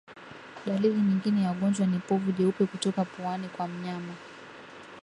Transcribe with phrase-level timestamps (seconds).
[0.65, 4.13] Dalili nyingine ya ugonjwa ni povu jeupe kutoka puani kwa mnyama